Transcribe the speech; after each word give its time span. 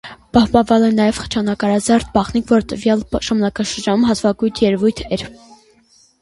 Պահպանվել 0.35 0.85
է 0.85 0.87
նաև 0.99 1.19
խճանկարազարդ 1.25 2.09
բաղնիք, 2.15 2.47
որը 2.53 2.65
տվյալ 2.73 3.05
ժամանակաշրջանում 3.27 4.09
հազվագյուտ 4.09 4.63
երևույթ 4.67 5.05
էր։ 5.19 5.29